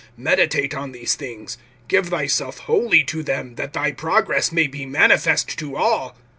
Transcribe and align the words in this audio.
(15)Meditate 0.19 0.75
on 0.75 0.93
these 0.93 1.15
things[4:15]; 1.15 1.57
give 1.87 2.07
thyself 2.07 2.57
wholly 2.65 3.03
to 3.03 3.21
them; 3.21 3.53
that 3.53 3.73
thy 3.73 3.91
progress 3.91 4.51
may 4.51 4.65
be 4.65 4.83
manifest 4.83 5.59
to 5.59 5.75
all. 5.75 6.17